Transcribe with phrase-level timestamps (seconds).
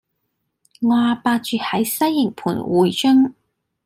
[0.81, 3.35] 我阿伯住喺西營盤薈臻